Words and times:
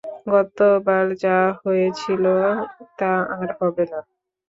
গতবার 0.27 1.05
যা 1.23 1.37
হয়েছিল 1.59 2.23
তা 2.99 3.11
আর 3.35 3.49
হবে 3.59 3.83
না। 3.91 3.99